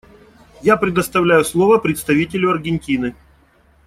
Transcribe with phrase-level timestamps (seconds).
[0.63, 3.15] Я предоставляю слово представителю Аргентины.